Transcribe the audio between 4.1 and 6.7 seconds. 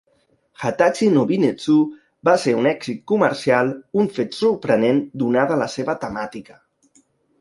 fet sorprenent donada la seva temàtica.